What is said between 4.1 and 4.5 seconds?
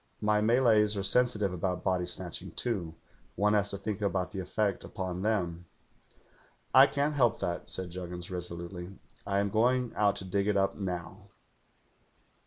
the